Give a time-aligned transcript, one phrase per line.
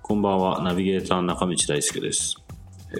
[0.00, 2.36] こんばんは、ナビゲーター中道大輔です。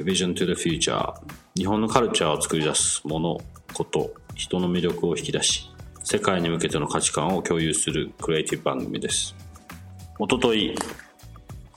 [0.05, 1.15] Vision to the Future
[1.57, 3.41] 日本のカルチャーを作り出すもの、
[3.73, 5.71] こと、人の魅力を引き出し、
[6.05, 9.35] 世界に向けての価値観を共有するクリエイティブ番組です。
[10.19, 10.77] おととい、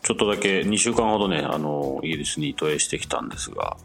[0.03, 3.77] ちょっとだけ2週間ほどね、あの、イギリスに渡英してきたんですが、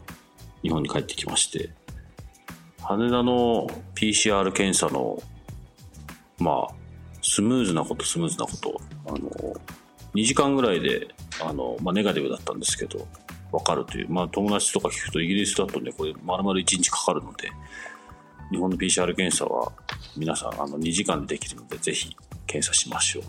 [0.63, 1.69] 日本に帰ってきまして、
[2.81, 5.17] 羽田の PCR 検査の、
[6.39, 6.86] まあ、
[7.29, 9.19] スムーズなこと、スムーズなこと、あの、
[10.15, 11.09] 2時間ぐらいで、
[11.43, 13.05] あの、まあ、ネガティブだったんですけど、
[13.51, 14.09] わかるという。
[14.09, 17.51] まあ、友達とか聞くと、イギリスだとね、これ、丸々1日かかるので、
[18.49, 19.73] 日本の PCR 検査は、
[20.15, 22.15] 皆さん、あの、2時間でできるので、ぜひ、
[22.47, 23.23] 検査しましょう。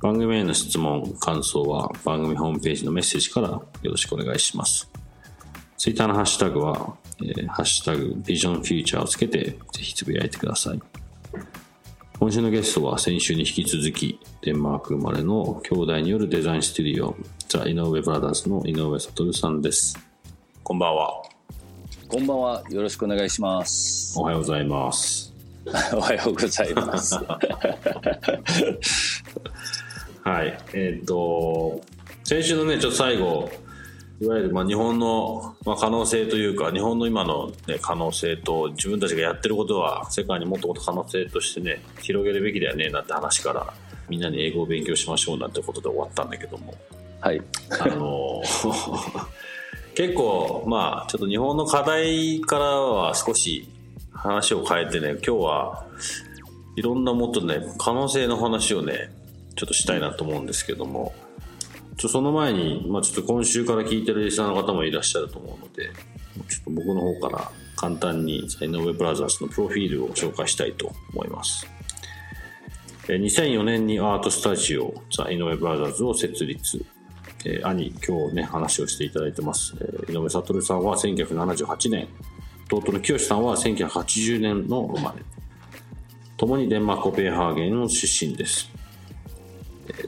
[0.00, 4.88] 番組への質問、感想は、番組ホームページのメッセージからよろしくお願いします。
[5.76, 10.80] ツイッターのハッシュタグは、えーハッシュタグ、ビジョンフューチャーをつけて、ぜひつぶやいてください。
[12.20, 17.16] 今週のゲストは先週に引き続きデンマーク生まれの兄弟によるデザインスタジオ
[17.48, 19.98] ザ・井上ブラザーズの井上悟さんです
[20.62, 21.22] こんばんは
[22.10, 22.62] こんばんは。
[22.68, 24.18] よろしくお願いします。
[24.18, 25.32] おはようございます
[25.94, 27.14] おはようございます。
[30.22, 31.80] はいえっ、と
[32.24, 33.48] 先週のねちょっと最後
[34.20, 43.72] いわゆるまあ日本のまあ可能性というか日本の今の、ね、可能性と自分たちがやってることは世界にもっともっと可能性としてね広げるべきだよねなんて話から
[44.10, 46.74] みんなに英語を勉強しましょうなんてことで終わったんだけども
[47.20, 47.42] はい。
[47.70, 48.42] あの
[49.94, 53.68] 結構まあちょっと日本の課題からは少し
[54.12, 55.84] 話を変えてね今日は
[56.76, 59.12] いろんなもっとね可能性の話をね
[59.56, 61.14] ちょっとしたいなと思うんですけども
[62.00, 65.90] ちょその前に、まあ、ちょっと今週から聞いてるリスナーの方もいらっしゃると思うので
[66.48, 71.66] ちょっと僕の方から簡単に井上ブラザーズのプロフィールを紹介したいと思います。
[73.06, 76.84] 2004年にアートスタジオザ・井上ブラザーズを設立
[77.44, 79.74] え兄、今日ね、話をしていただいてます。
[80.08, 82.08] 井上悟さんは1978年、
[82.70, 85.22] 弟の清さんは1980年の生まれ。
[86.36, 88.70] 共にデンマーク・コペンハーゲンの出身です。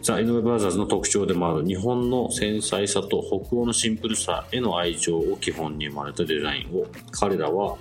[0.02, 7.76] えーザ・井上ブラザーズの特徴でもある日本の繊細さと北欧のシンプルさへの愛情を基本に生まれたデザインを彼らは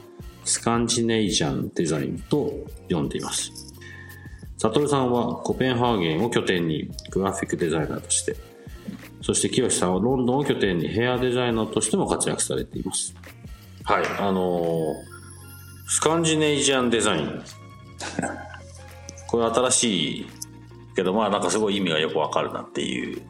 [0.46, 2.54] スカンジネイジャンデザインと
[2.90, 3.52] 呼んでいます。
[4.58, 8.36] 悟さんはコペンハーゲンを拠点にグラフィックデザイナーとして
[9.24, 13.16] そして清さんはロンドンを拠点にヘアデザイナーとしても活躍されています。
[13.84, 15.12] はい、あのー
[15.94, 17.44] スカンジネイジアンデザイン。
[19.28, 20.28] これ新しい
[20.96, 23.22] けど、まあなんかすごい意味がよくわかるなっていう。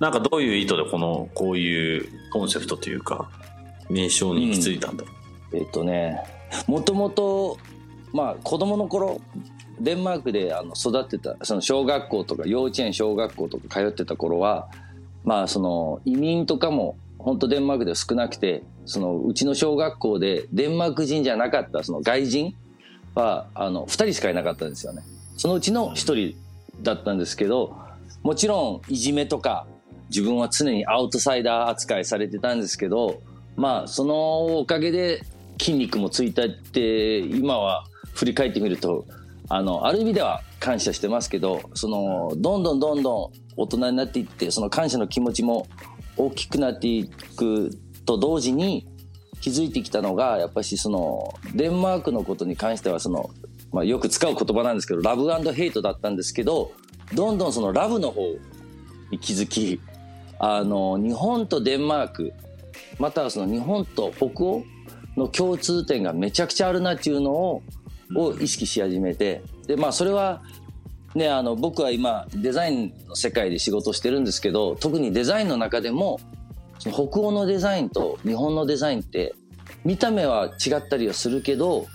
[0.00, 3.30] なんかどういう意図でこの、こういうコンセプトというか、
[3.88, 5.10] 名称に行き着いたんだろ
[5.52, 6.22] えっとね、
[6.66, 7.58] もともと、
[8.12, 9.20] まあ子供の頃、
[9.80, 14.68] デンマークであの育ってた、その小学校とか幼稚園小学校とか通ってた頃は、
[15.24, 22.54] まあその移民とかも本当デンマークでは少なくて、そのうちの小学校でデンマーク人じゃなかったその外人
[23.14, 25.02] はあの2人しかいなかったんですよね。
[25.36, 26.34] そのうちの1人
[26.82, 27.76] だったんですけど、
[28.22, 29.66] もちろんいじめとか
[30.10, 33.22] 自分は常にアウトサイダー扱いされてたんですけど、
[33.56, 35.22] まあそのおかげで
[35.60, 37.84] 筋肉もついたって今は
[38.14, 39.06] 振り返ってみると
[39.48, 45.66] あのある意味では感謝してますけどそのどんどんどんどん大人になっていってその感謝の気持ちも
[46.16, 47.70] 大きくなっていく
[48.04, 48.86] と同時に
[49.40, 53.30] 気づいてきたのがやっぱりそのデンマークのことに関してはその、
[53.72, 56.72] まあ、よく使う言葉なんですけどラブヘイトだったんですけど
[57.14, 58.22] どんどんそのラブの方
[59.10, 59.80] に気づき
[60.38, 62.32] あの日本とデンマーク
[62.98, 64.64] またはその日本と北欧
[65.16, 67.62] の共通点がめちゃくちゃあるなっていうのを
[68.16, 70.42] を意識し始めてでまあそれは
[71.14, 76.20] ねあの僕は今デザインの世界で仕事してるんですけど特にデザインの中でも
[76.78, 79.34] その北欧のデザインと日本のデザインって
[79.84, 81.86] 見た目は違ったりはするけど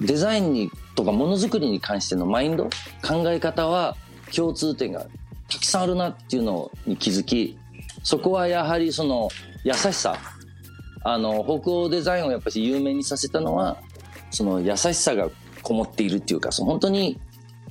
[0.00, 2.64] デザインにとかものづくりに関してのマインド
[3.06, 3.96] 考え方は
[4.34, 5.06] 共通点が
[5.48, 7.58] たくさんあるなっていうのに気づき
[8.02, 9.28] そこはやはりその
[9.64, 10.16] 優しさ
[11.02, 13.78] あの北欧デザインをやっぱり有名にさせたのは
[14.30, 15.28] その優しさが
[15.62, 17.18] こもっているっていうかその本当に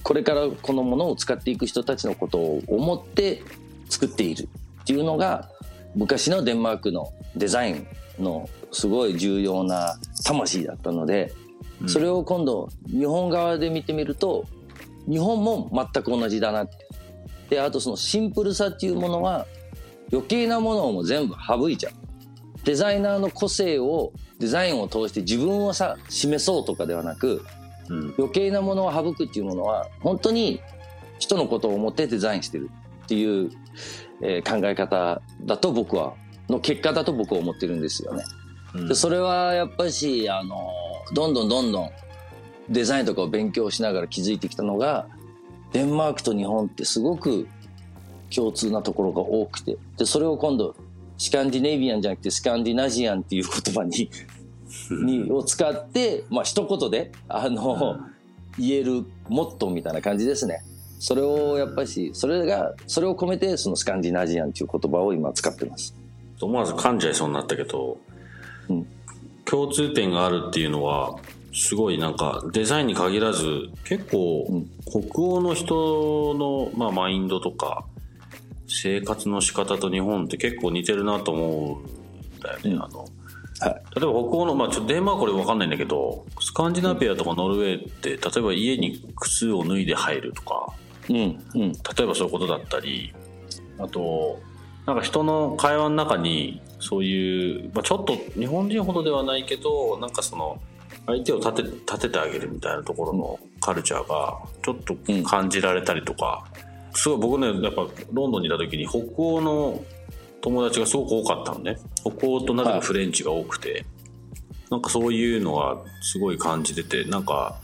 [0.04, 3.44] これからこのものを使っていく人たちのことを思って
[3.90, 4.48] 作っている
[4.82, 5.50] っていうのが
[5.96, 7.88] 昔のデンマークのデザイン
[8.20, 11.34] のすごい重要な魂だったので、
[11.88, 14.46] それを今度日本側で見てみると
[15.08, 16.88] 日本も全く同じだなって。
[17.50, 19.48] であとそのシンプルさっていうものは
[20.12, 21.94] 余計なものをもう全部省いちゃう。
[22.64, 27.44] デザイナーの個性をデザインを通して自分をさ示そうとかではなく、
[27.90, 30.62] うん、余計なものを省くっていうものは本当に
[31.18, 32.70] 人のことを思ってデザインしてる
[33.06, 33.50] っていう、
[34.22, 36.14] えー、考え方だと僕は
[36.50, 38.24] の結果だと僕は思ってるんですよね。
[38.76, 40.58] うん、でそれはやっぱしあの
[41.14, 41.92] どんどんどんどん
[42.70, 45.08] デザインとかを勉強しながら気づいてきたのが
[45.72, 47.48] デンマークと日本ってすごく
[48.34, 50.76] 共通なところが多くてでそれを今度
[51.18, 54.10] スカンディネビアンじゃなくてスカンディナジアンっていう言葉に
[54.92, 58.00] にを使ってまあ一言であの、
[58.58, 60.64] 言えるモットーみたいな感じですね。
[61.00, 65.96] それをやっぱしそれがそれを込めてそのスカンディナジアンっていう言葉を今使ってます。
[66.42, 67.98] 思わず噛んじゃいそうになったけど、
[68.70, 68.88] うん、
[69.50, 71.16] 共通点があるっていうのは
[71.54, 77.86] すごいなんかデザインに限らず結構北欧の人の、まあ、マインドとか
[78.68, 82.72] 生活の仕方と日本って結構似てるなと思うんだよね。
[82.72, 83.08] うん、あの
[83.62, 90.74] はい、例えば北欧の、まあ、ちょっとデンマークこれ分かんないんだけどスカンジナビアとかノルウェーって例えば家に靴を脱いで入るとか、
[91.10, 93.14] うんうん、例えばそういうことだったり
[93.78, 94.40] あと
[94.86, 100.60] なんか人の会話の中にそういう、まあ、ちょっと日本人ほどではないけどなんかその
[101.06, 106.46] 相手を立て立ててあげるみたいなところのカルチャーがちょっと感じられたりとか、
[106.94, 109.84] すごい僕ねやっぱロンドンにいた時に北欧の
[110.42, 111.78] 友達がすごく多かったのね。
[112.02, 113.86] 北欧となぜかフレンチが多くて、はい、
[114.72, 117.60] なんかそういうのはすごい感じててなんか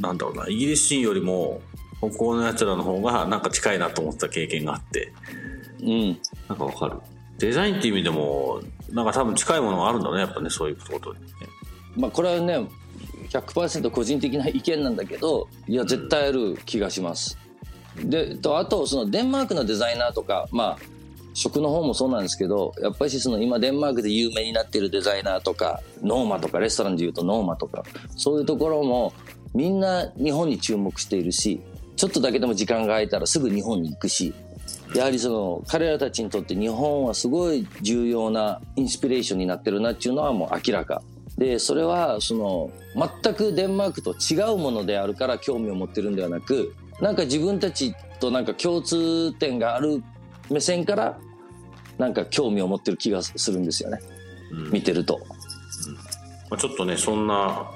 [0.00, 1.60] なんだろうなイギリス人よりも
[1.98, 5.12] 北欧のやつらの方がなんか近いなと思った経験があって
[5.82, 6.18] うん。
[6.48, 8.60] なんかわかるデザインっていう意味でも
[8.92, 11.20] なんか多分近いものがあるんだねやっぱねそういうことね。
[11.96, 12.66] まあこれはね
[13.30, 17.36] 100%個人的な意見なんだけどいや絶対ある気がします、
[17.96, 20.78] でとあとそのデンマークのデザイナーとかまあ
[21.34, 27.84] 食の方もそうなんですけどやっぱりその今デンマークで有名になっているデザイナーとかノーマとかレストランでいうとノーマとか
[28.16, 29.12] そういうところも
[29.54, 31.60] みんな日本に注目しているし
[31.96, 34.32] ちょっとだけでも時間が空いたらすぐ日本に行くし
[34.94, 41.02] やはりその彼らたちにとって日本はすごい重要なインスピレーションになってるなっていうのはもう明らか。
[41.36, 42.70] でそれはその
[43.22, 50.02] 全くデンマークと違うものであるから興味を持ってるんではなくなんか自分たちとなんか共通点がある
[50.50, 51.18] 目線から
[51.98, 53.98] なんか興味を持ってる気がするんですよね、
[54.50, 55.94] うん、見てると、うん。
[55.94, 56.00] ま
[56.52, 57.70] あ、ちょっとねそんな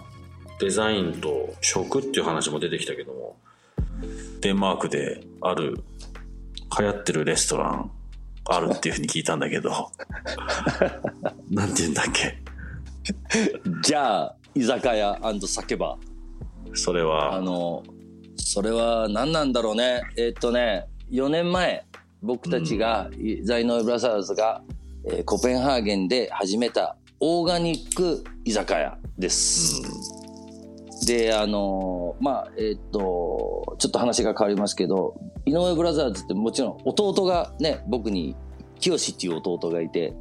[0.58, 3.36] デザインと食っていう話も出てきたけども
[4.40, 5.82] デンマークである
[6.78, 7.90] 流行ってるレストラン
[8.44, 9.70] あるっていうふうに聞いたんだけど。
[11.50, 12.38] なんて言うんだっけ？
[13.82, 15.98] じゃあ居酒屋酒場。
[16.74, 17.34] それは。
[17.34, 17.82] あの
[18.36, 20.02] それは何なんだろうね。
[20.16, 21.84] えー、っとね4年前
[22.22, 24.62] 僕たちが、うん、ザイノイブラザーズが、
[25.04, 30.29] えー、コペンハーゲンで始めたオーガニック居酒屋です、うん、
[31.06, 35.14] であのまあえー、っとちょっと話が変わりますけど
[35.46, 38.36] 井上ブラザーズってもちろん弟がね僕に
[38.78, 40.14] 清っていう弟がいて、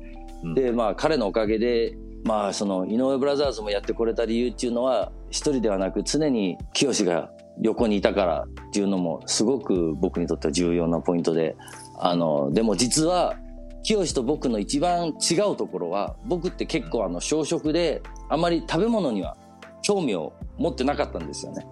[0.44, 7.32] うん、でまあ彼のおかげでまあその井上ブラザーズもやってこれた理由っていうのは一人ではなく常に清が
[7.62, 11.56] 横にいたからっていうのもすごく僕にとっては重要なポイントで
[11.98, 13.36] あのでも実は
[13.84, 19.38] 清と僕の一番違うところは僕って結構あの小食であまり食べ物には
[19.82, 21.66] 興味を持ってなかったんですよね。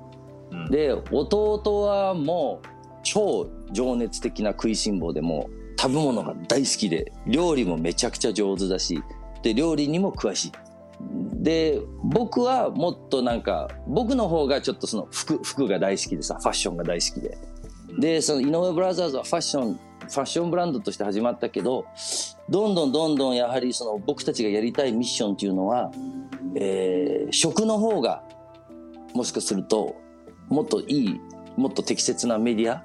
[0.52, 2.68] うん、で弟はもう
[3.04, 5.50] 超情熱的な食いしん坊でも
[5.80, 9.02] 食べ物が大好きで料理もめちゃくちゃ上手だし
[9.44, 10.52] で料理にも詳しい。
[11.36, 17.38] で僕はもっとなんか僕の方がちょっとその服服が大好きでさファッションが大好きで
[18.00, 21.86] でその井上ブラザーズはファッションファッションブランドとして始まったけど
[22.50, 25.92] どんどんどんどんやはりその僕たちがやりたいミッションっていうのは、
[26.60, 28.24] えー、食の方が
[29.14, 29.96] もしかすると
[30.50, 31.22] もっといい
[31.56, 32.84] もっと適切なメディア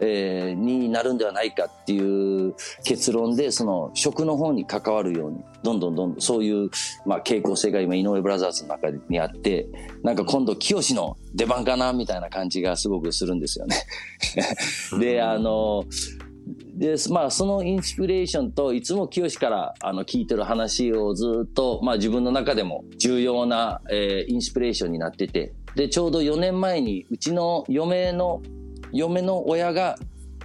[0.00, 2.54] えー、になるんではないかっていう
[2.84, 6.70] 結論でその食の方に関わるようにどんどんどんどんそういう、
[7.06, 9.66] まあ、傾向性が今井上ブラザーズの中にあって
[10.02, 13.76] なんか今度清の出番かなみたいな感じがすごくするんですよね。
[15.00, 15.84] であの
[16.46, 25.54] でまあ、そのインスピレーションといつも清からあの聞いてる話をずっと、まあ、自分の中でも重要な、えー、インスピレーションになってて。
[25.76, 28.40] でちょうど4年前にうちの嫁の
[28.92, 29.96] 嫁の親が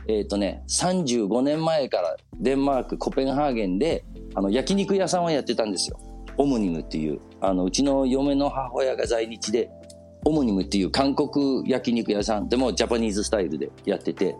[0.07, 4.03] えっ、とね35年前からデンマークコペンハーゲンで
[4.35, 5.99] あの焼肉屋さんをやってたんですよ。
[6.37, 7.19] オムニムっていう。
[7.39, 9.71] あのうちの嫁の母親が在日で
[10.25, 14.35] オムニムっていう韓国焼肉屋さんでもジャパニーズスタイルでやってて。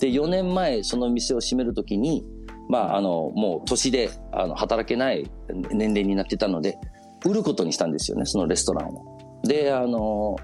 [0.00, 2.24] で4年前その店を閉める時に
[2.68, 5.30] まああのもう年であの働けない
[5.70, 6.78] 年齢になってたので
[7.24, 9.40] 売ることにしたんですよねそのレストランを。
[9.44, 10.36] であの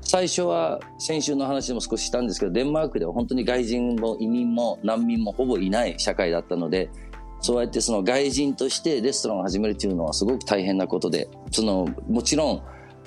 [0.00, 6.90] 最初は先週の話でも少ししたんですけどデンマークでは本当に外人も移民も難民もほぼいない社会だったので
[7.40, 12.62] そうやってその外人としてレストランを始めるっていうのはすごく大変なことでそのもちろん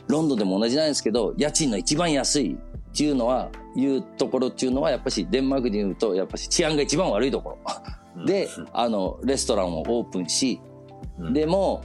[0.08, 2.58] ロンドンでも同じなんですけど家賃の一番安い
[2.96, 7.58] っていうのはいうところっていうのはやっぱしデンマークで言うとやっぱし治安が一番悪いとこ
[8.16, 8.26] ろ。
[8.26, 10.62] であのレストランをオープンし
[11.34, 11.84] でも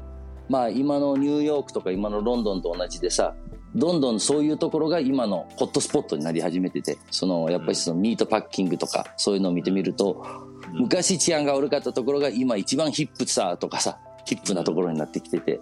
[0.48, 3.34] まあ今のニューヨークとか今のロンドンと同じでさ
[3.74, 10.24] どんどんそういうところが今のホットスポットになり始めててそのやっぱりそのミートパッキングとかそういうのを見てみると
[10.72, 15.60] 昔治安が悪かったところが今一番ヒップさとかさヒップなところになってきてて。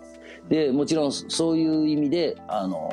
[0.49, 2.91] でもちろんそういう意味であの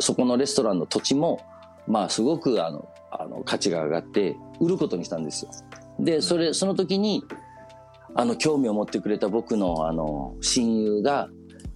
[0.00, 1.40] そこのレストランの土地も
[1.88, 5.50] まあすごくあのあの価値が上がって売ることにしたんですよ。
[5.98, 7.24] でそれその時に
[8.14, 11.28] あの興味を持ってくれた僕のあの親友が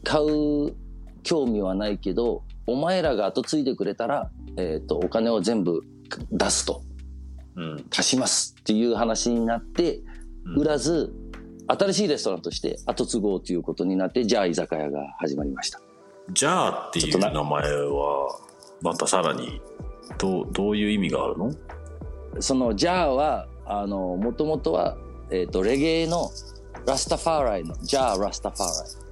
[0.05, 0.75] 買う
[1.23, 5.83] 興味はないけどお前らが後継いでくれたら、えー、とお金を全部
[6.31, 6.83] 出すと
[7.57, 7.85] うん。
[7.91, 10.01] 貸しますっていう話になって
[10.57, 11.13] 売らず
[11.69, 15.81] 新しいレストランとして後継ごうということになってじゃあ居酒屋が始まりました
[16.31, 18.39] じゃあっていう名前は、
[18.81, 19.61] またさらに、
[20.19, 21.53] どう、どういう意味があるの？
[22.41, 24.97] そのジャーはあのもともとは、
[25.31, 26.31] えー、とレゲエの
[26.87, 29.03] ラスタファーライのジャーラスタファーライ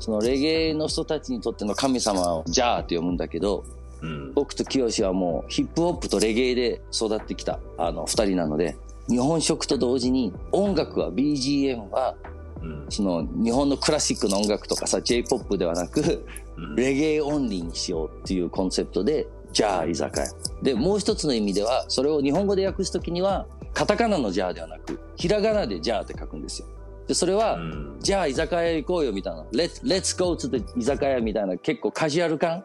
[0.00, 3.64] そのレゲエの人たちにとっての神様をジャーって読むんだけど
[4.02, 4.34] うん。
[4.34, 8.76] 僕と清はもうヒップホップとレゲエで育ってきたあの二人なので
[9.08, 12.14] 日本食と同時に音楽は BGM は
[12.62, 12.86] うん。
[12.88, 16.26] その日本のクラシックの音楽とかさ J-POP ではなく
[16.56, 20.26] うんレゲエオンリーにしようっていうコンセプトでジャー居酒屋。
[20.62, 26.68] でもう一つの意味ではそれを日本語で訳すときにはカタカナのジャーではなくひらがなでジャーって書くんですよ。
[27.08, 27.96] でそれは、うん。
[27.98, 32.64] じゃあ居酒屋行こうよみたいな Let's, let's go to the 居酒屋みたいな結構カジュアル感、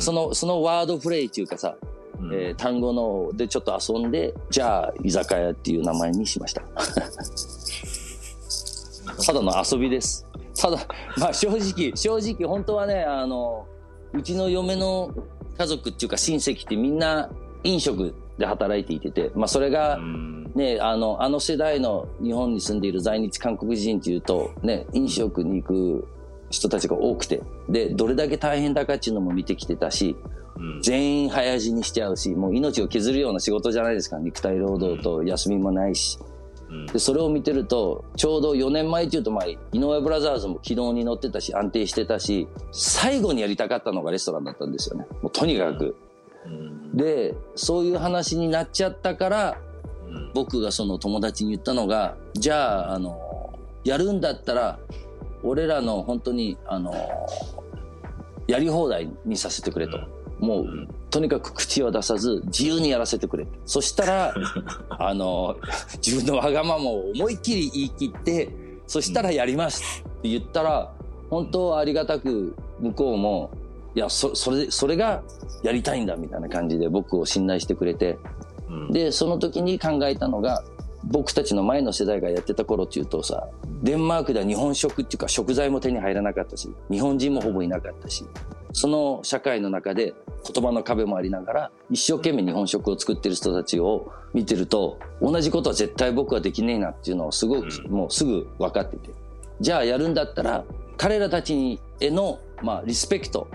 [0.00, 1.76] そのそのワードプレイっていうかさ、
[2.18, 2.32] うん。
[2.32, 6.62] えー単語のでちょっと遊んでじゃあ居酒屋っていう名前にしました。
[9.26, 10.26] ただの遊びです。
[10.58, 10.78] ただ
[11.18, 13.66] まあ正直正直本当はねあの
[14.14, 15.12] うちの嫁の
[15.58, 17.30] 家族っていうか親戚ってみんな
[17.64, 20.38] 飲食で働いていててまあそれが、うん。
[20.54, 26.08] ね、あのあの世代の日本に住んでいる在日韓国人っていうと、ね、飲食に行く
[26.50, 30.16] 人たちが多くてでどれだけ大変だかっていうのも見てきてたし
[30.56, 30.82] うん。
[30.82, 36.37] 全員早死にしちゃうしもう命を削るような仕事じゃないですか肉体労働と休みもないしうん
[36.92, 45.06] でそれを見てるとちょうど4年前っていうとまあ井上ブラザーズも軌道に乗ってたし安定してたし最後にやりたかったのがレストランだったんですよね。
[45.22, 45.96] もうとにかく。
[46.46, 46.96] うん。
[46.96, 49.58] でそういう話になっちゃったから
[50.06, 50.30] うん。
[50.34, 54.78] 僕がその友達に言ったのがじゃああのやるんだったら
[55.42, 56.92] 俺らの本当にあの
[58.46, 59.98] やり放題にさせてくれと、
[60.38, 64.34] もう、んとにかく口を出さず自由にやらせてくれそしたら
[64.90, 65.56] あの
[66.06, 68.50] 自分のわがままを思いっきり言い切って
[68.86, 70.92] そしたらやりますって言ったら
[71.30, 73.50] 本当ありがたく向こうも
[73.94, 75.22] いやそそれそれが
[75.62, 78.18] やりたいんだみたいな感じで僕を信頼してくれて
[78.68, 78.92] うん。
[78.92, 80.62] でその時に考えたのが
[81.04, 83.48] 僕たちの前の世代がやってた頃っていうとさ
[83.82, 88.24] デンマークでは日本食っていうか食材も手に入らなかったし日本人もほぼいなかったし
[88.78, 90.14] その社会の中で
[90.54, 97.90] 言葉の壁もありながら一生懸命日本食を作ってる人たちを見てると同じことは絶対僕はできねえなっていうのをすごく、うん。
[97.90, 99.10] もうすぐ分かってて。
[99.60, 100.64] じゃあやるんだったら
[100.96, 103.48] 彼らたちにへの、まあ、リスペクト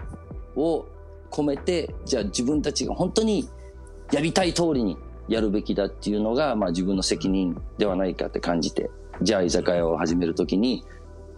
[0.58, 0.86] を
[1.32, 3.48] 込めてじゃあ自分たちが本当に
[4.12, 4.98] やりたい通りに
[5.30, 10.84] やるべきだっていうのが、まあ、自分の責任ではないかって感じてじゃあ居酒屋を始めるときに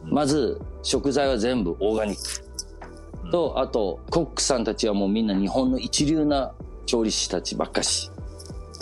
[0.06, 2.45] まず食材は全部オーガニック
[3.32, 6.54] とあとコックさんたちはもうみんな日本の一流な
[6.86, 8.12] 調理師たちばっかし。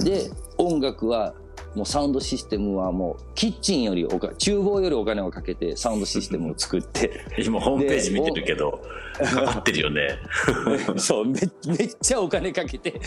[0.04, 1.34] で音楽は
[1.76, 7.26] もうサウンドシステムはもうキッチンよりおか厨房よりお金をかけてサウンドシステムを作って。
[7.44, 8.80] 今ホームページ見てるけど、
[9.20, 10.20] 合ってるよね。
[10.98, 13.00] そうめめっちゃお金かけて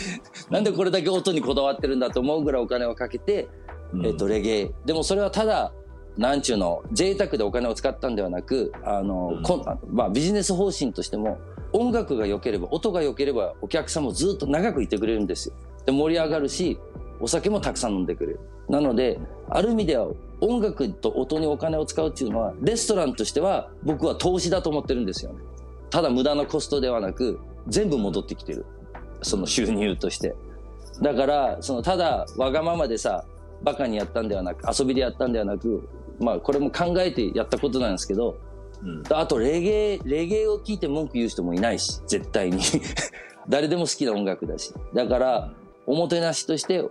[0.49, 3.47] なんでこれだけ音にこだわってるんだと思うぐらいお金をかけて、
[3.93, 4.05] うん。
[4.05, 4.71] えっとレゲエ。
[4.85, 5.71] でもそれはただ
[6.17, 9.43] なんちゅうの贅沢でお金を使ったんではなくあの、うん。
[9.43, 11.37] こんまあ、ビジネス方針としても
[11.73, 15.55] 音楽が良ければ音が良ければお客さんもずっと長くいてくれるんですよ。
[15.85, 16.79] で盛り上がるし
[17.19, 18.39] お酒もたくさん飲んでくれる。
[18.69, 19.19] なので
[19.49, 20.07] ある意味では
[20.41, 25.39] 音楽と音にお金を使うっていうのはレストランとしては僕は投資だと思ってるんですよね。
[25.89, 28.65] ただ無駄なコストではなく全部戻ってきてる。
[29.21, 30.35] その収入として。
[31.01, 33.23] だからそのただわがままでさ
[33.63, 35.87] バカにやったんではなく遊びでやったんではなく
[36.19, 38.37] まあこれも考えてやったことなんですけど
[38.83, 39.03] うん。
[39.09, 42.61] あとレゲエレゲエを聞いて文句言う人もいないし絶対に。
[43.49, 44.73] 誰でも好きな音楽だし。
[44.93, 45.53] だから
[45.85, 46.83] おもてなしとして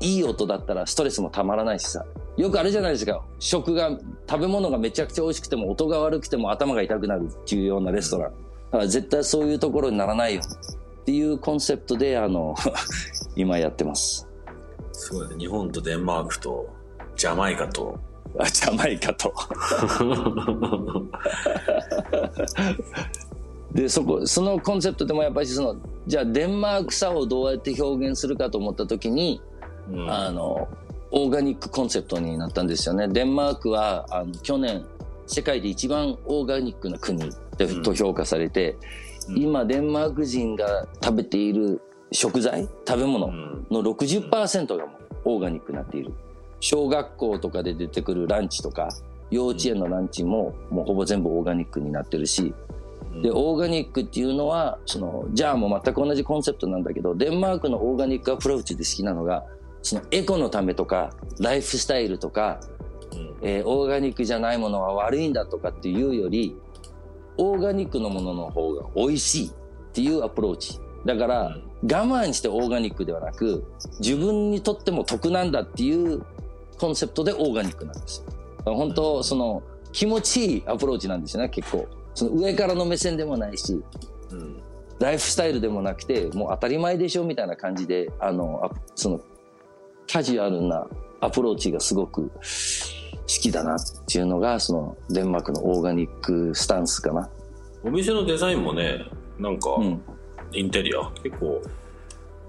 [0.00, 2.04] いい音だったらストレスもたまらないしさ。
[2.36, 3.22] よくあるじゃないですか。
[3.38, 3.98] 食が
[4.28, 8.30] 食べ物がめちゃくちゃ美味しくても音が悪くても頭が痛くなるっていうようなレストラン。
[8.30, 8.34] だ
[8.72, 10.40] から絶対そういうところにならないよ。
[10.40, 12.54] っていうコンセプトであの
[13.36, 14.26] 今やってます。
[14.92, 15.36] すごいね。
[15.38, 16.66] 日本とデンマークと
[17.16, 18.13] ジャマイカとあ
[18.52, 19.32] ジャマイカと。
[23.72, 25.76] でそこそのコンセプトでもやっぱりその
[26.06, 29.40] じゃあデンマークさをどうやって表現するかと思った時に、
[29.90, 30.10] うん。
[30.10, 30.68] あの
[31.10, 33.08] オーガニックコンセプトになったんですよね。
[33.08, 34.84] デンマークはあの去年
[35.26, 37.30] 世界で一番オーガニックな国
[37.82, 38.76] と評価されて、
[39.28, 39.38] うん。
[39.38, 41.80] 今デンマーク人が食べている
[42.12, 43.66] 食材食べ物うん。
[43.70, 46.12] の60%がもうオーガニックになっている
[46.64, 48.88] 小学校とかで出てくるランチとか
[49.30, 52.54] 幼稚園のランチももうほぼ全部オーガニックになってるし
[53.22, 59.44] でオーガニックっていうのはそのじゃあもう全く同じコンセプトなんだけどデンマークのオーガニックアプローチで好きなのが
[59.82, 62.58] そのエコのためとかライフスタイルとか、
[63.12, 63.36] うん。
[63.42, 66.56] えーオーガニックじゃないものは悪いんだとかっていうより
[67.36, 69.50] オーガニックのものの方が美味しいっ
[69.92, 70.80] ていうアプローチ。
[71.04, 71.74] だから、うん。
[71.82, 73.62] 我慢してオーガニックではなく
[74.00, 76.24] 自分にとっても得なんだっていう
[76.78, 78.24] コンセプトでオーガニックなんです
[78.66, 78.74] よ。
[78.74, 79.62] 本当その
[79.92, 81.86] 気持ちいいアプローチなんですよね結構。
[82.14, 83.82] その上からの目線でもないし
[84.30, 84.62] うん
[85.00, 89.20] ライフスタイルでもなくてもう当たり前でしょみたいな感じであのあその
[90.06, 90.86] カジュアルな
[91.20, 92.40] アプローチがすごく好
[93.26, 97.28] きだなっていうのがそのデンマークのオーガニックスタンスかな。
[97.82, 99.04] お店のデザインもね
[99.38, 100.00] なんかうん。
[100.52, 101.60] インテリア結構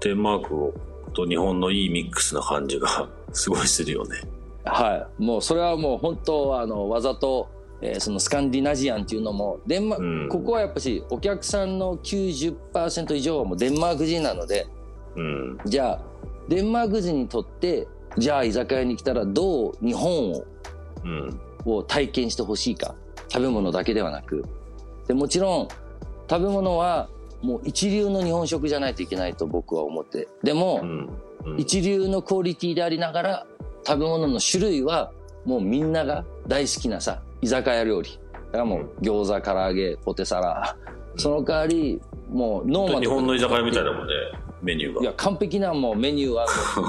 [0.00, 0.72] デンマーク
[1.12, 4.22] と日本のいいミックスな感じが すごいするよね。
[4.64, 7.48] はい、もうそれはもう本当あのわざと、
[7.80, 10.28] えーそのスカンディナジアンっていうのもデンマ、うん。
[10.28, 14.66] ここはやっぱしお客さんの90%以上はもうデンマーク人なので
[15.14, 15.58] うん。
[15.66, 16.00] じゃあ
[16.48, 17.86] デンマーク人にとって
[18.18, 20.44] じゃあ居酒屋に来たらどう日本を
[21.04, 21.40] うん。
[21.64, 22.94] を体験してほしいか。
[23.28, 24.44] 食べ物だけではなく。
[25.06, 25.68] でもちろん
[26.28, 27.08] 食べ物は
[27.42, 30.28] もう一流の日本食じゃないといけないと僕は思って。
[30.42, 31.10] でも、うん
[31.44, 31.60] うん。
[31.60, 33.46] 一流のクオリティでありながら
[33.86, 35.12] 食べ物の種類は
[35.44, 38.18] もうみんなが大好きなさ居酒屋料理。
[38.46, 40.76] だからもう餃子唐揚げポテサラ。
[41.16, 44.12] その代わりもうノーマ日本の居酒屋みたいだもんね
[44.62, 45.02] メニューが。
[45.02, 46.46] いや完璧なもうメニューは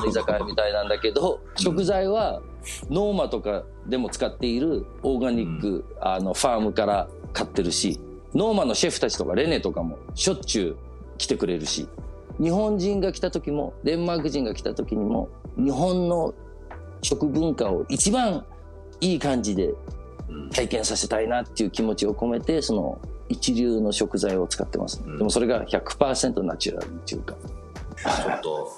[0.08, 2.42] 居酒屋みたいなんだけど食材は
[2.90, 8.00] ノーマとかでも使っているオーガニック、あのファームから買ってるし
[8.34, 10.78] ノーマのシェフたちとかレネとかもしょっちゅう
[11.18, 11.88] 来てくれるし
[12.42, 16.34] 日本人が来た時もデンマーク人が来た時にも日本の
[17.02, 18.46] 食文化を一番
[19.02, 19.74] いい感じで
[20.30, 25.18] うん体験させたいなっていう気持ちを込めてその一流の食材を使ってます、うん。
[25.18, 27.36] でもそれが100%ナチュラルっていうか。
[27.98, 28.72] ちょっと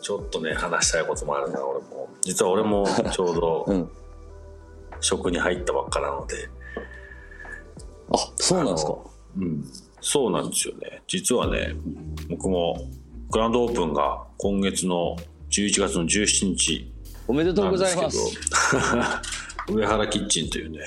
[0.00, 2.08] ちょっとね話したいこともあるな俺も。
[2.22, 3.90] 実は俺もちょうど うん。
[5.00, 6.48] 食に入ったばっかなので
[8.10, 8.96] あそうなんですか。
[9.38, 9.64] うん。
[10.00, 11.02] そうなんですよね。
[11.06, 11.74] 実はね
[12.28, 12.88] 僕も
[13.30, 15.16] グランドオープンが今月の
[15.50, 16.92] 11月の17日
[17.26, 18.18] おめでとうございます。
[19.68, 20.78] 上原キッチンというね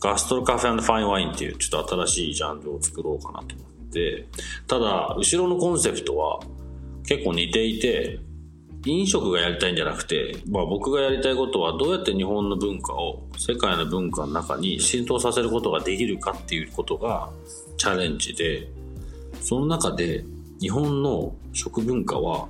[0.00, 4.26] ガストロカフェファインワインっていうちょっと新しいジャンルを作ろうかなと思って
[4.66, 6.40] ただ後ろのコンセプトは
[7.06, 8.18] 結構似ていて
[8.86, 17.30] 飲食がやりたいんじゃなくて、まあ、僕がやりたいことはどうやって日本の文化を世界の文化の中に浸透させることができるかっていうことが
[17.78, 18.68] チャレンジで
[19.40, 20.24] その中で
[20.60, 22.48] 日本の食文化は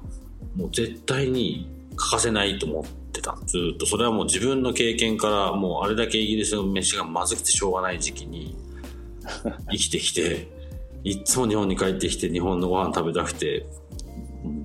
[0.56, 3.36] もう絶対に欠かせないと思ってた。
[3.46, 8.56] ずっとそれはもう自分の経験からもうあれだけイギリスの飯がまずくてしょうがない時期に
[9.70, 10.48] 生きてきて
[11.04, 13.66] いっつも日本に帰ってきて日本のご飯食べたくて。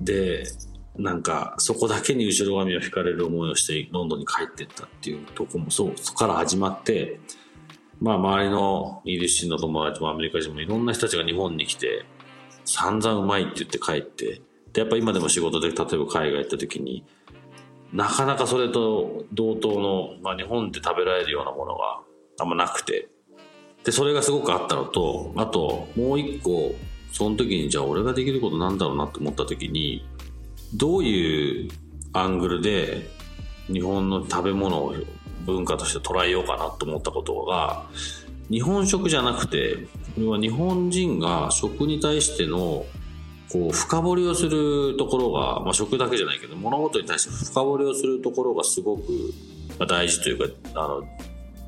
[0.02, 0.44] で
[1.00, 7.20] なんかそこだけに後ろ髪を引かれる思いをしてロンドンに帰ってったっていうとこもそうそこから始まって
[8.00, 12.04] まあ周りのイギリス人の友達もアメリカ人もいろんな人たちが日本に来て
[12.64, 17.04] 散々うまいって言って帰ってでやっぱ今でも仕事で例えば海外行った時に
[17.92, 22.00] なかなかそれと同等の、まあ、日本で食べられるようなものが
[22.40, 23.08] あんまなくて
[23.84, 26.74] で、それがすごくあったのと、あと、もう一個、
[27.12, 30.06] その時にじゃあ俺ができることなんだろうなって思った時に、
[30.74, 31.70] どういう
[32.12, 33.08] アングルで
[33.66, 34.94] 日本の食べ物を
[35.46, 37.86] 文化として捉えようかなと思ったことが、
[38.50, 39.76] 日本食じゃなくて、
[40.14, 42.84] これは日本人が食に対しての
[43.50, 49.02] こう深掘りをするところが、まあ、食だけじゃないけど物事に対して深掘りをするところがすごく
[49.88, 51.04] 大事というかあの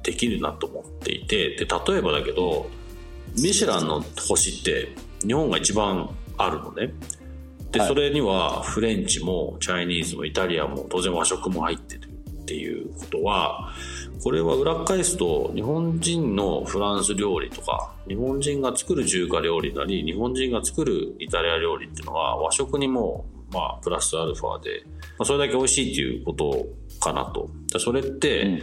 [0.02, 2.70] できるなと思っていてで例えばだけど
[3.34, 4.94] ミシュランの星って
[5.26, 6.92] 日本が一番あるのね。
[7.72, 7.88] で、はい。
[7.88, 13.72] それにはフレンチもチャイニーズもイタリアンも当然和食も入ってるっていうことは
[14.22, 24.84] これは裏返すと日本人のフランス料理とか日本人が作る中華料理なり日本人が作るイタリア料理っていうのは和食にもまあプラスアルファで、
[25.18, 26.66] まあ、それだけ美味しいっていうこと
[27.00, 27.50] かなと。
[27.72, 28.62] でそれって、うん。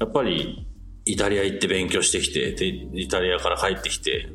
[0.00, 0.66] やっぱり
[1.04, 4.28] イタリア行って勉強してきてでイタリアから帰ってきて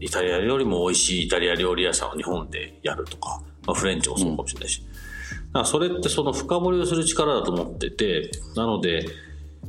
[0.00, 9.06] イタリアよりも美味しいイタリア料理屋さんを日本でやるとか、まあ、フレンチもそうかもしれないし、だからそれってその深掘りをする力だと思っててなので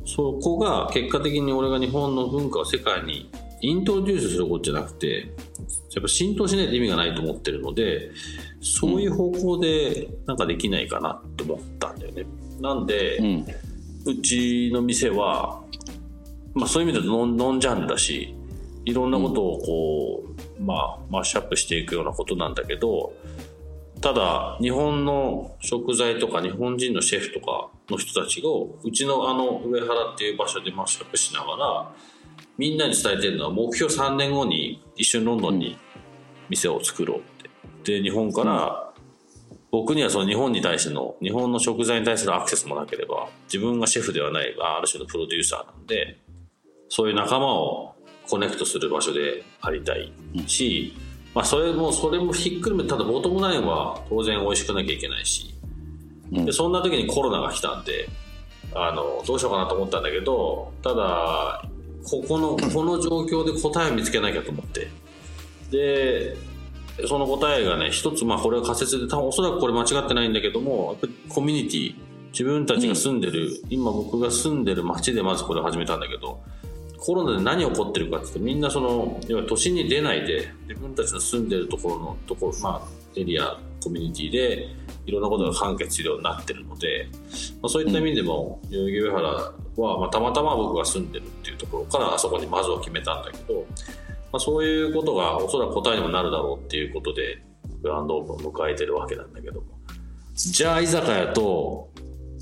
[0.06, 3.30] そこが結果的に俺が日本の文化を世界に
[3.60, 5.32] イントロデュースすることじゃなくて
[5.94, 8.12] やっぱ浸透しないと意味がないと思ってるので
[8.60, 12.26] そういう方向でなんかできないかなって思ったんだよね。
[12.60, 13.46] なんで、うん
[14.08, 15.62] うちの店は、
[16.54, 18.34] まあ、そういう意味でノンノンジャンルだし
[18.86, 20.24] いろんなことをこ
[20.58, 23.12] う、まあ、マッシュアップしていくようなことなんだけど
[24.00, 31.92] ただ日本の食材とか日本人のシェフとかの人たちをうちのあの上原っていう場所でマッシュアップしながら
[32.56, 35.78] みんなに伝えてるのは目標3年後に一緒にロンドンに
[36.48, 37.20] 店を作ろうっ
[37.82, 37.98] て。
[37.98, 38.92] で日本から、
[39.70, 46.18] 僕にはその日本に対しての日本の食材に対するアクセスもなければ自分がシェフではないあある種のプロデューサーなんで
[46.88, 47.94] そういう仲間を
[48.28, 50.12] コネクトする場所でありたい
[50.46, 50.94] し、
[51.34, 55.54] まあ、それもそれもひっくるめてただボトムラインは当然美味しくなきゃいけないし、
[56.32, 56.46] うん。
[56.46, 58.08] でそんな時にコロナが来たんで
[58.74, 61.62] あのどうしようかなと思ったんだけどただ
[62.04, 64.88] ここのこの状況で答えを見つけなきゃと思って。
[65.70, 66.36] で
[67.06, 71.94] その答えがね一つまあこれは仮説で多分おそらくこれ間違ってないんだけどもやっぱりコミュニティ
[72.32, 76.40] 自分たちが住んでる、今僕が住んでる町でまずこれを始めたんだけど
[76.98, 84.68] コロナで何起こってるかって言ってみんなその要は都心に出ないで自分たちの住んでるところのところまあエリアコミュニティで
[85.06, 87.08] いろんなことが完結するようになってるので、
[87.62, 93.64] まあ、そういった意味でも代々木上原は、まあ、たまたま僕が住んでるっていうところからあそこにまずは決めたんだけど、
[94.32, 97.42] まあ、そういうことがおそらく答えにもなるだろうっていうことで
[97.82, 99.66] グランドオープンを迎えてるわけなんだけども。
[100.34, 101.90] じゃあ居酒屋と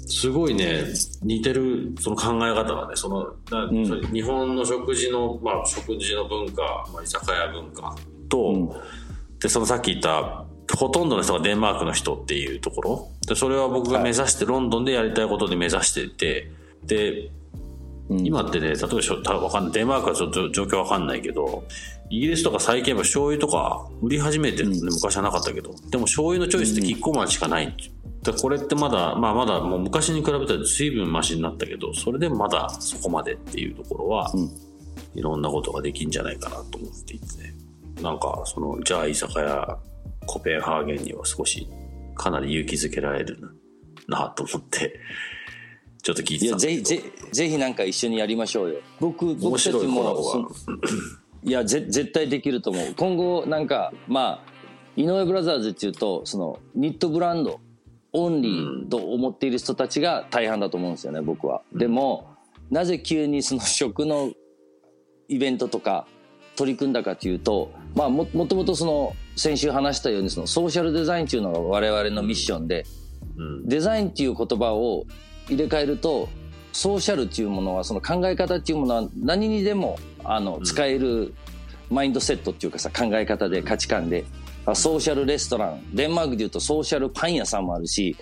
[0.06, 0.84] すごいね
[1.22, 4.12] 似てるその考え方がねそのなん。
[4.12, 7.94] 日本の食事の、まあ、食事の文化、まあ、居酒屋文化
[8.28, 8.70] と、うん。
[9.40, 10.44] でそのさっき言った
[10.76, 13.08] ほとんどの人がデンマークの人っていうところ。
[13.26, 16.50] でそれは僕が目指して、ロンドンでやりたいことで目指していて
[16.84, 17.30] で
[18.08, 18.26] うん。
[18.26, 21.64] 今ってね例えばしょたわかんないデンマークはちょっと状況わかんないけど
[22.10, 25.74] イギリスとか最近は醤油とか売り始めてるのね、昔はなかったけど。
[25.90, 27.66] でも醤油のチョイスってキッコーマンしかない。
[27.66, 27.92] んですよ
[28.22, 34.50] でこれってまだまあまだもう昔に比べたら随分マシになったけどそれでもまだそこまでっていうところは、うん。
[35.14, 37.54] いろんなことができんじゃないかなと思っていてね。
[38.02, 39.78] なんかそのじゃあ居酒屋
[40.26, 41.68] コペンハーゲンには少し
[42.14, 43.38] かなり勇気づけられる
[44.08, 45.00] なと思って。
[46.02, 46.78] ちょっと聞いいてたんだけど。
[46.78, 48.80] やぜひぜぜひなんか一緒にやりましょうよ。
[49.00, 50.48] 僕面僕たち白いコラボが
[51.42, 52.94] いやぜ絶対できると思う。
[52.96, 54.56] 今後なんかまあ
[54.96, 57.60] 井上ブラザーズっていうとそのニットブランド
[58.12, 62.30] オンリーと思っている人たちが大半だと思うんですよね僕は、でも
[62.70, 64.32] なぜ急にその食の
[65.28, 66.06] イベントとか
[66.56, 72.86] 取り組んだかというと、まあ、ももともとその先週話したようにそのソーシャルデザインっていうのが我々のミッションで、
[73.36, 73.68] うん。
[73.68, 75.04] デザインっていう言葉を
[75.48, 76.28] 入れ替えると
[76.72, 79.98] ソーシャルっていうものはその考え方っていうものは何にでも
[80.32, 81.34] あの使える
[81.90, 84.24] マインドセットっていうかさ考え方で価値観で
[84.64, 88.16] あソーシャルレストランデンマークでいうとソーシャルパン屋さんもあるし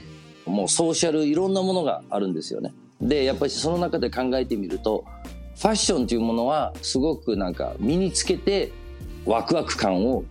[0.44, 2.72] もうソーシャルいろんなものがあるんですよね。
[3.00, 5.04] でやっぱりその中で考えてみると
[5.56, 8.72] ファッションっていうものはすごくなんか身につけて
[9.24, 10.24] ワクワク感を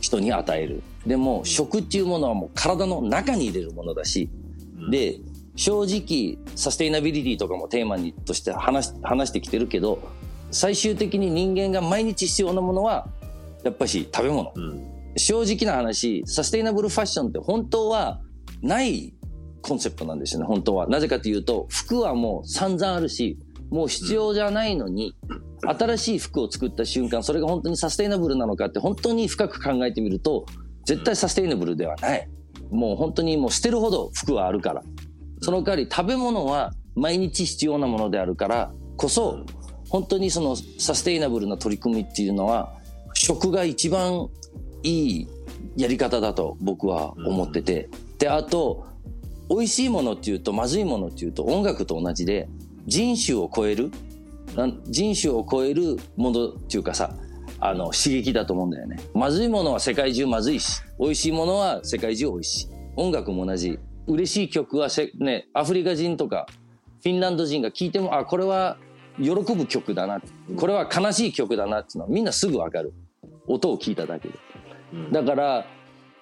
[0.00, 0.82] 人に与える。
[1.06, 4.28] でも食っていうものはもう体の中に入れるものだし、
[4.90, 5.18] で
[5.56, 10.00] 正直サステイナビリティとかもテーマにとして話し話してきてるけど
[10.56, 13.08] 最終的に人間が毎日必要なものは
[13.62, 18.20] やっぱし食べ物うん正直な話サステイナブルファッションって本当は
[18.60, 19.14] ない
[19.62, 23.38] コンセプトなんですよね本当はなぜかというと服はもう散々あるし
[23.70, 25.14] もう必要じゃないのに、
[25.62, 30.46] 新しい服を作った瞬間、それが本当にサステイナブルなのかって本当に深く考えてみると、
[30.84, 32.28] 絶対サステイナブルではない。
[32.70, 34.82] もう本当にもう捨てるほど服はあるから。
[35.42, 39.44] その代わり食べ物は毎日必要なものであるからこそ、
[39.88, 42.72] 本当にそのサステイナブルな取り組みっていうのは、
[43.14, 44.28] 食が一番
[44.82, 45.28] いい
[45.76, 47.88] やり方だと僕は思ってて。
[48.18, 48.86] で、あと、
[49.48, 52.48] 美味しいものっていうと、まずいものっていうと、音楽と同じで、
[52.86, 53.90] 人種を超える、
[54.86, 57.14] 人種を超えるものっていうかさ、
[57.60, 58.98] あの、刺激だと思うんだよね。
[59.14, 62.68] まずいものは世界中まずいし、美味しいものは世界中美味しい。
[62.96, 63.78] 音楽も同じ。
[64.06, 66.46] 嬉しい曲はせ、ね、アフリカ人とか、
[67.02, 68.78] フィンランド人が聴いても、あ、これは
[69.18, 70.20] 喜ぶ曲だな。
[70.56, 72.92] これは悲しい曲だなっていうのはみんなすぐわかる。
[73.46, 74.34] 音を聞いただけで。
[75.12, 75.66] だから、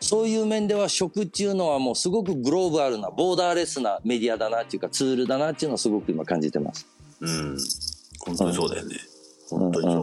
[0.01, 6.87] そういう面では食っていうのはもうすごくグローバルな、ボーダーレスなメディアだなっていうかツールだなっていうのをすごく今感じてます。
[7.21, 7.57] うん。
[8.27, 8.97] 本当にそうだよね。
[9.49, 10.01] 本当にそ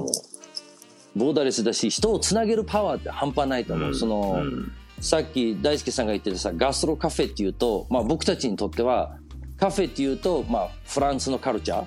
[1.16, 1.20] う。
[1.20, 3.88] ボーダーレスだし、人をつなげるパワーって半端ないと思う。
[3.90, 9.18] うんその、うんさっき大輔さんが言ってたさ、ガストロカフェっていうと、まあ僕たちにとっては、
[9.58, 11.86] カフェっていうと、まあフランスのカルチャー。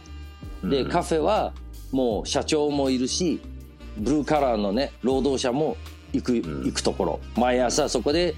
[0.68, 1.52] で、うんカフェは
[1.92, 3.40] もう社長もいるし、
[3.96, 5.76] ブルーカラーのね、労働者も
[6.12, 7.20] 行く、ん行くところ。
[7.36, 8.34] 毎朝そこで、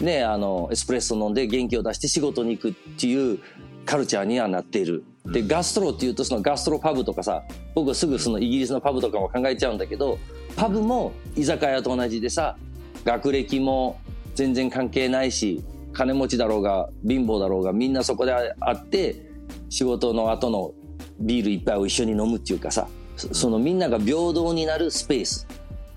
[0.00, 3.38] ね、あの、エスプレッソ飲んで元気を出して仕事に行くっていう
[3.84, 5.04] カルチャーにはなっている。
[5.24, 7.42] で、ガストロっていうとそのガストロパブとかさ、
[7.74, 10.18] 僕はすぐそのイギリスのパブとかも考えちゃうんだけど、
[10.56, 12.56] パブも居酒屋と同じでさ、
[13.04, 13.98] 学歴も
[14.34, 19.26] 全然関係ないし、金持ちだろうが貧乏だろうがみんなそこで会って、
[19.70, 20.72] 仕事の後の
[21.20, 25.46] ビール一杯を一緒に飲むっていうかさ、そそのみんなが平等になるスペース。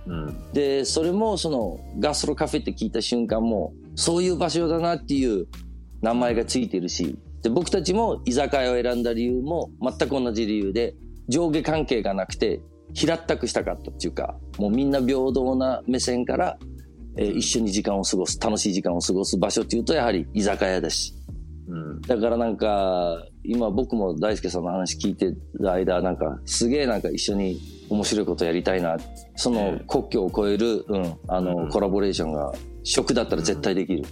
[0.08, 0.52] うん。
[0.54, 5.48] で、それもそのガストロカフェって聞いた瞬間も、そういう場所だなっていう
[6.02, 10.96] 名前がついてるし、で、僕たちも居酒屋を選んだ理由も全く同じ理由で、
[11.28, 12.62] 上下関係がなくて、
[12.94, 16.58] 平ったくしたかったっていうか、もうみんな平等な目線から、
[17.18, 21.14] えー一緒に時間を過ごす、楽しい時間を過ごす場所っていうと、やはり居酒屋だし。
[21.68, 22.02] うん。
[22.02, 28.98] だからなんか、今僕も大輔さんの話聞いてる間、なんか、すげえなんか一緒に面白いことやりたいな。
[29.36, 34.04] その国境を越える、うん、あの、うんコラボレーションが、食だったら絶対できる。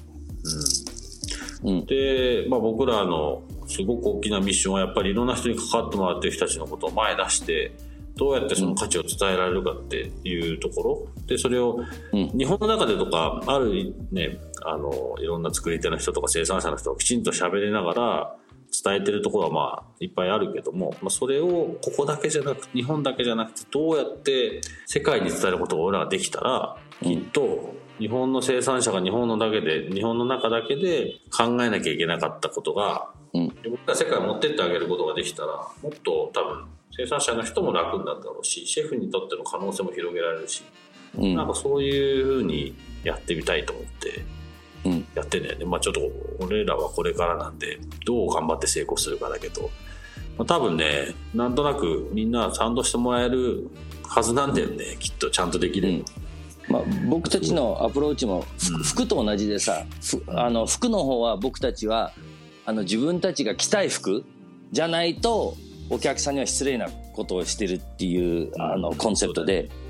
[1.63, 1.85] うん。
[1.85, 7.71] で、まあ、僕らのすごく大きなミッションはやっぱりいろんな人に関わってもらってる人たちのことを前に出して
[8.19, 11.07] どうやってその価値を伝えられるかっていうところ。
[11.25, 11.79] でそれを
[12.11, 12.27] うん。
[12.37, 18.35] 日本の中でとかあるねあのいろんな作り手の人とか生産者の人がきちんと喋りながら
[18.83, 33.47] 伝えてるところはまあいっぱいあるけども、まあ、それをここだけじゃなくて日本だけじゃなくてどうやって世界に伝えることが俺らができたらきっと日本の生産者が日本のだけで日本の中だけで考えなきゃいけなかったことが、うん。
[33.47, 35.49] 僕ら世界に持ってってあげることができたら
[35.83, 36.65] もっと多分
[37.05, 40.63] 生産者の人も楽になるだろうしシェフにとっての可能性も広げられるし、
[41.17, 41.35] うん。
[41.35, 44.25] なんかそういうふうにやってみたいと思って
[44.85, 45.07] うん。
[45.15, 45.65] やってんだよね。
[45.65, 46.01] まあちょっと
[46.39, 49.69] 俺らはこれからなんで、どう頑張って成功するかだけど、
[50.37, 53.69] まあ、多分ね、なんとなくみんな賛同してもらえる
[54.07, 55.89] はずなんだよね、きっとちゃんとできる。
[55.89, 56.05] うん
[56.69, 58.45] まあ、僕たちのアプローチも
[58.83, 62.13] 服と同じでさ、ふあの服の方は僕たちは
[62.65, 64.23] あの自分たちが着たい服
[64.71, 65.57] じゃないと
[65.89, 69.89] お客さんには失礼なことをしてるっていうあのうんコンセプトで、うん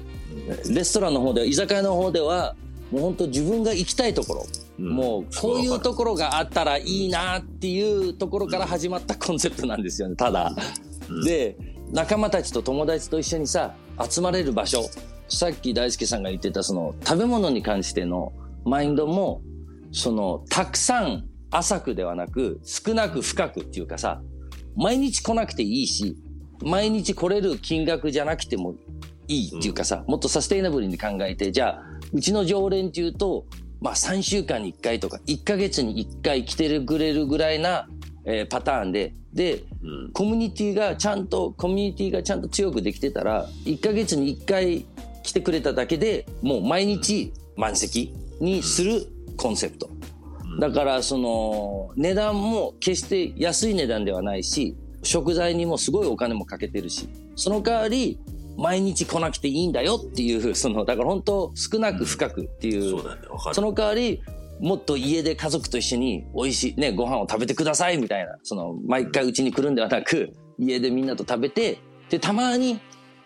[0.73, 2.55] レストランの方では居酒屋の方では
[2.91, 4.45] もう本当自分が行きたいところ、
[4.79, 4.89] うん。
[4.89, 10.53] もうこういうところがあったらいいなっていうところから始まったコンセプトなんですよねただ。
[11.09, 11.23] うん。
[11.23, 11.57] で
[11.91, 13.73] 仲間たちと友達と一緒にさ
[14.09, 14.83] 集まれる場所。
[15.27, 18.33] さっき大輔さんが言ってたその食べ物に関しての
[18.65, 19.41] マインドも
[19.91, 24.21] そのたくさん浅くではなく少なく深くっていうかさ
[24.79, 26.15] 毎日来なくていいし
[26.61, 28.75] 毎日来れる金額じゃなくても
[29.27, 33.45] いいっていうかさ、もっとサステイナブルに考えてじゃあうちの常連っていうと
[33.81, 37.87] まあ3週間に1回とか1ヶ月に1回来てくれるぐらいな、
[38.25, 44.85] えーパターンででうんコミュニティがちゃんと、コミュニティがちゃんと強くできてたら、1ヶ月に1回
[45.23, 49.05] 来てくれただけでもう毎日満席にする
[49.37, 49.98] コンセプト。
[50.59, 58.19] だから、その、値段も決して安い値段ではないし、食材にもすごいお金もかけてるし、その代わり、
[58.57, 63.55] 毎日来なくていいんだよっていう、その、だから本当少なく深くっていう、そうだよね、わかる。
[63.55, 64.21] その代わり、
[64.59, 72.79] もっと家で家族と一緒に美味しいね、ご飯を食べてくださいみたいな、その、毎回うちに来るんではなく、家でみんなと食べて、で、たまに、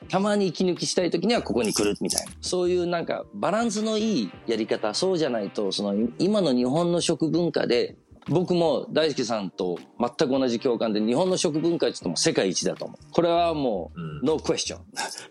[0.09, 2.31] たまに息抜きしたい時にはここに来るみたいな。
[2.41, 7.95] そういうなんかバランスのいいやり方、そうじゃないと、その、今の日本の食文化で、
[8.29, 13.11] 僕も大輔さんと全く同じ共感で日本の食文化っても世界一だと思う。
[13.11, 14.21] これはもう、うん。
[14.23, 14.81] ノークエスチョン、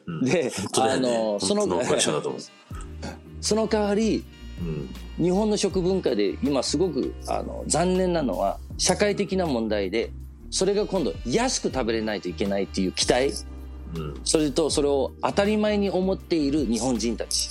[0.07, 0.25] うん。
[0.25, 1.67] で、あのその
[3.41, 4.25] その代わり
[4.61, 5.25] うん。
[5.25, 10.11] 日本の食文化で今すごくあの残念なのは社会的な問題で
[10.51, 13.52] それが今度安く食べれないといけないっていう期待うん
[14.25, 17.51] それとそれを当たり前に思っている日本人たち。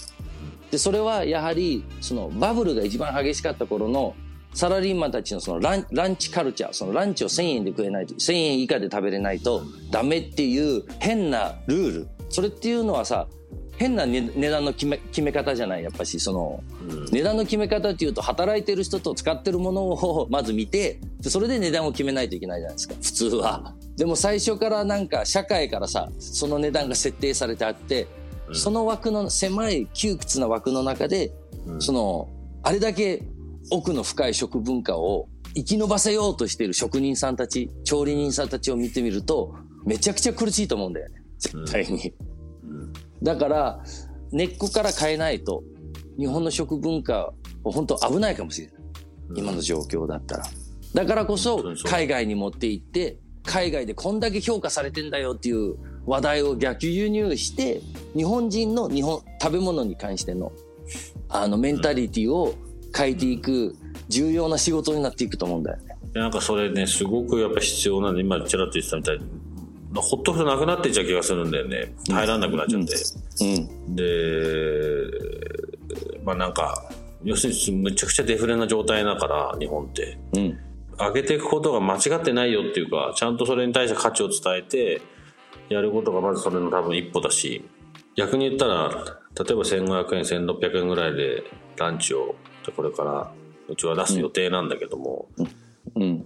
[0.72, 4.16] でそれはやはりそのバブルが一番激しかった頃の
[4.54, 12.08] サラリーマンたちのそのランランチカルチャーそのランチを1000円で食えないと1000円以下で食べれないとダメっていう変なルール。
[12.30, 13.28] それっていうのはさ
[13.78, 15.84] 変な、ね、値段の決め決め方じゃない。
[15.84, 17.06] やっぱしそのうん。
[17.12, 22.96] 値段の決め方っていうと働いてる人と使ってるものをまず見てでそれで値段を決めないといけないじゃないですか。
[23.02, 28.08] 普通はでも最初からなんか社会からさその値段が設定されてあって、
[28.48, 28.56] うん。
[28.56, 31.32] その枠の狭い窮屈な枠の中で、
[31.68, 31.82] うん。
[31.84, 32.28] その
[32.64, 33.22] あれだけ
[33.70, 39.54] 奥の深い食文化を生き延ばせようとしている職人さんたち調理人さんたちを見てみると
[39.86, 41.22] めちゃくちゃ苦しいと思うんだよね。
[41.38, 42.12] 絶対に。
[42.64, 42.94] うん。
[43.22, 43.84] だから
[44.32, 45.62] 根っこから変えないと
[46.18, 47.34] 日本の食文化
[47.64, 48.78] は本当危ないかもしれない、
[49.36, 50.46] 今の状況だったら。
[50.96, 55.76] だからこそ海外に持って行って海外でこんだけ評価されてんだよっていう
[56.06, 57.82] 話題を逆輸入して
[58.16, 60.52] 日本人の日本食べ物に関しての
[61.30, 62.56] あのメンタリティを
[62.96, 63.76] 変えていく
[64.10, 65.96] 重要な仕事になっていくと思うんだよね。
[66.14, 69.26] なんかそれねすごくやっぱ必要なんで今ちらっと言ってたみたいに
[69.96, 71.94] ほっとくとなくなっていっちゃう気がするんだよね。
[72.08, 72.96] 耐えられなくなっちゃって、
[73.42, 73.96] うん。
[73.96, 74.06] で
[76.26, 76.92] まあなんか
[77.24, 80.18] 要するにむちゃくちゃデフレな状態だから日本って。
[80.34, 80.60] うん
[81.08, 85.02] 上げていくことが間違ってないよっていうかちゃんとそれに対して価値を伝えて
[85.70, 87.64] やることがまずそれの多分一歩だし
[88.16, 91.44] 逆に言ったら例えば1500円1600円ぐらいで
[91.78, 92.36] ランチを
[92.76, 93.32] これから
[93.68, 95.30] うちは出す予定なんだけども、
[95.96, 96.26] うん。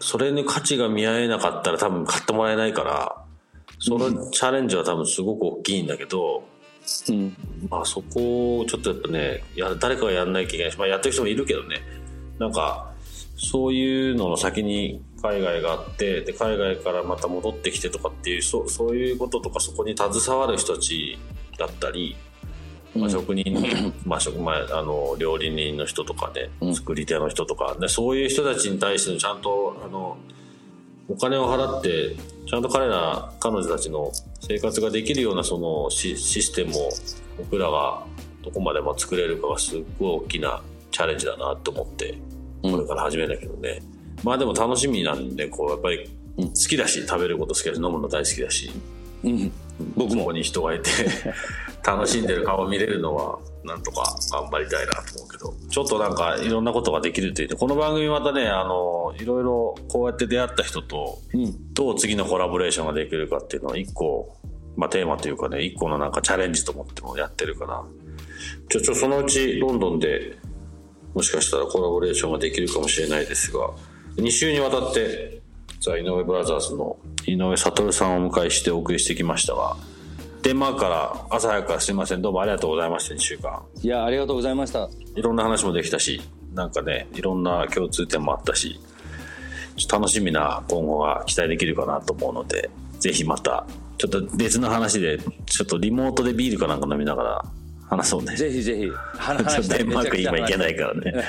[0.00, 3.24] それに価値が見合えなかったら多分買ってもらえないから
[3.78, 6.42] そのチャレンジは多分すごく大きいんだけど、
[7.08, 7.36] うん。
[7.70, 11.80] まあそこをちょっとやっぱねや誰かがやんなきゃいけないし、まあ、やってる人もいるけどね。
[12.38, 12.93] なんか
[13.36, 21.18] そういうのの先に海外があってで海外からまた戻ってきてとかっていうそそういうこととかそこに携わる人たち
[21.58, 22.16] だったり、
[22.94, 23.44] まあ、職人、
[24.04, 26.74] まあ職まあ、あの料理人の人とかねうん。
[26.74, 30.16] 作り手の人とか、でそういう人たちに対してのちゃんとあの
[31.08, 32.16] お金を払って
[32.46, 36.90] ちゃんと彼ら彼女たちの生活ができるようなそのシシステムを
[37.38, 38.04] 僕らが
[38.42, 42.10] どこまでも作れるかがすっごい大きなチャレンジだなと思って。
[42.10, 42.33] うん
[42.70, 43.82] これから始めたけどね、
[44.22, 48.70] まあでも楽しみなんでこうやっぱりうん好きだし食べること好きだし飲むの大好きだし。
[49.22, 49.52] うん。
[49.96, 50.90] 僕もそこに人がいて
[51.84, 55.54] 楽しんでる顔を見れるのはなんとか頑張りたいなと思うけど。
[55.68, 61.74] ちょっとなんかいろんなことができるというてこの番組またねあのいろいろこうやって出会った人とうん。
[61.74, 64.36] どう次のコラボレーションができるかっていうのは一個、
[64.76, 67.82] まあ、テーマというかね一個のなんかチャレンジと思ってもやってるから。
[68.68, 70.38] ちょちょそのうちロンドンで
[71.14, 73.70] もしかしたらコラボレーションができるかもしれないですが
[74.16, 75.40] 2週にわたって
[75.80, 76.96] ザ・井上ブラザーズの
[77.26, 79.76] 井上悟さんをお迎えしてお送りしてきましたが
[80.42, 82.20] デンマークから朝早くからすいません。
[82.20, 83.62] どうもありがとうございました2週間。
[83.82, 84.90] いやありがとうございました。
[85.16, 86.20] いろんな話もできたし
[86.52, 88.78] なんかねいろんな共通点もあったし
[89.76, 92.68] ちょっと楽しみな今後が期待できるかなと思うので
[93.00, 97.44] ぜひまたちょっと別の話でちょっとリモートでビールかなんか飲みながら
[97.88, 98.36] 話そうね。
[98.36, 98.90] ぜひぜひ。
[99.16, 101.24] 話したいデンマーク今行けないからね。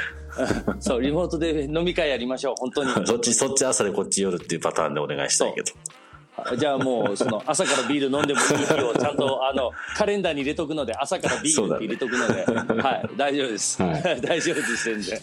[0.80, 2.92] そうリモートで飲み会やりましょう本当に。
[3.08, 5.72] そっちそっち朝でこっち夜っていうパターンでお願いしたいけど。
[6.58, 13.10] じゃあもうその朝からビール飲んでもいい日をちゃんとあの カレンダーに入れとくので朝からビールって入れとくので、はい。
[13.16, 15.22] 大丈夫です、は 大丈夫ですんで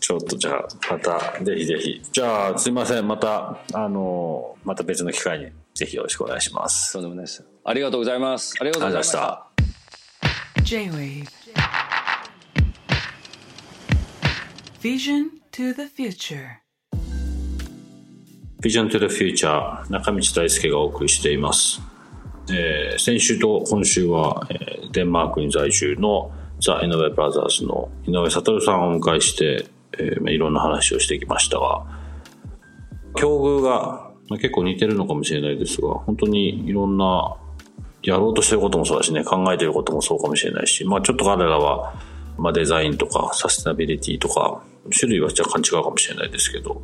[0.00, 2.00] ちょっとじゃあまたぜひぜひ。
[2.12, 6.92] じゃあすいませんまたあのまた別の機会にぜひよろしくお願いします。
[6.92, 7.44] とんでもないです。
[7.64, 8.54] ありがとうございます。
[8.60, 9.51] ありがとうございました
[10.72, 11.28] J-Wave.
[14.80, 16.62] Vision to the future.
[18.62, 21.82] Vision to the Future 中道大輔がお送りしています、
[22.50, 29.66] えー先週と今週は、えーデンマークに在住のザ・井上ブラザーズの井上悟さんをお迎えして、
[29.98, 31.84] えーまあいろんな話をしてきましたが
[33.14, 37.36] 境遇がまあ結構似てるのかもしれないですが本当にいろんな
[38.02, 41.94] やろうとしてることもそうだしね考えてることもそうかもしれないし、まあ、ちょっと彼らは、
[42.36, 44.62] まあ、デザインとかサステナビリティとか
[44.98, 46.82] 種類は若干違うかもしれないですけど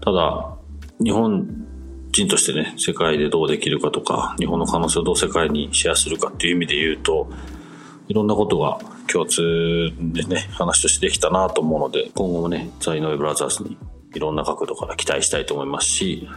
[0.00, 0.56] ただ
[1.00, 1.46] 日本
[2.10, 7.28] 人としてね世界でどうできるかとか日本の可能性をどう世界にシェアするかっていう意味で言うと
[8.08, 13.76] いろんなことが共通でね、話としてできたなと思うので、今後もね、ザ・イノイブラザーズに
[14.14, 16.28] いろんな角度から期待したいと思いますし、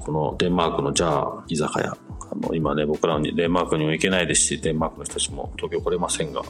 [0.00, 1.96] このデンマークのジャー居酒屋、
[2.42, 6.42] あの今ね、僕らにデンマークにも行けないですし、デンマークの人たちも東京来れませんが、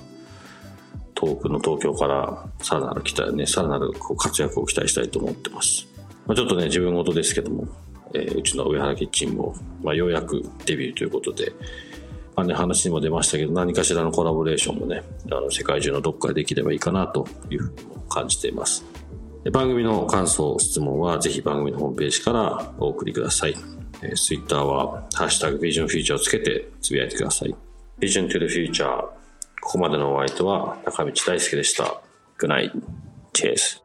[1.14, 5.86] 遠くの東京からさらなる期待ね、さらなるこう活躍を期待したいと思ってます。
[6.26, 7.68] まあ、ちょっとね、自分事ですけども、
[8.14, 11.52] えーうちの上原キッチンも、まあ、ようやくデビューということで、
[12.36, 18.84] まあね、話にも出ましたけど、何かしらのコラボレーションもね、あの世界中のどっかでできればいいかなというふうにも感じています。
[19.52, 23.54] 番組の感想、質問はぜひ番組のホームページからお送りください。
[24.02, 27.54] えー、ツイッターは、ハッシュタグビジョンフューチャーをつけてつぶやいてください。
[28.00, 29.00] Vision to the Future。
[29.60, 32.02] ここまでのお相手は中道大輔でした。
[32.38, 32.72] Good night.
[33.32, 33.80] Cheers.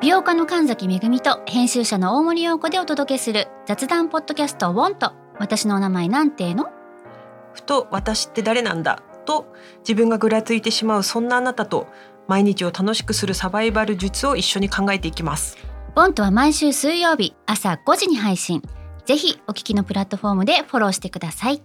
[0.00, 6.66] 美容家の神崎めぐみと編集者の大森洋子でお届けする雑談ポッドキャスト「ウォンと私のお名前なんての?
[7.54, 9.02] ふと私って誰なんだ？
[9.24, 11.88] と自分がぐらついてしまうそんなあなたと
[12.28, 15.56] 毎日を楽しくするサバイバル術を一緒に考えていきます。
[15.94, 18.62] ボンとは毎週水曜日朝5時に配信。
[19.04, 21.62] ぜひお聞きのプラットフォームでフォローしてください。